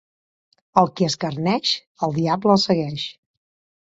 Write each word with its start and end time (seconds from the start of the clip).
El 0.83 0.87
qui 1.01 1.07
escarneix, 1.09 1.73
el 2.07 2.17
diable 2.19 2.57
el 2.59 2.63
segueix. 2.67 3.05